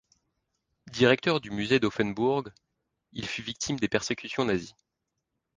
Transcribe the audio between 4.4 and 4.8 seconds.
nazies.